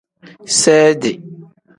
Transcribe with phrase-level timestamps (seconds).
[0.61, 1.11] Seedi.